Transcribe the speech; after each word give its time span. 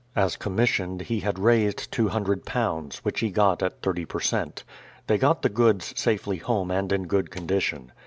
As 0.15 0.35
commissioned, 0.35 1.01
he 1.01 1.19
had 1.19 1.37
raised 1.37 1.91
£200, 1.91 2.95
which 3.03 3.19
he 3.19 3.29
got 3.29 3.61
at 3.61 3.83
30 3.83 4.05
per 4.05 4.19
cent. 4.19 4.63
They 5.05 5.19
got 5.19 5.43
the 5.43 5.49
goods 5.49 5.93
safely 5.95 6.37
home 6.37 6.71
and 6.71 6.91
in 6.91 7.05
good 7.05 7.29
condition. 7.29 7.91